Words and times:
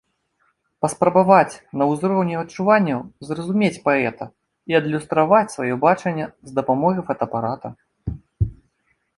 Паспрабаваць 0.83 1.61
на 1.81 1.87
ўзроўні 1.91 2.39
адчуванняў 2.43 3.01
зразумець 3.29 3.79
паэта 3.85 4.25
і 4.73 4.79
адлюстраваць 4.81 5.53
сваё 5.59 5.75
бачанне 5.85 6.25
з 6.49 6.61
дапамогай 6.61 7.03
фотаапарата. 7.11 7.69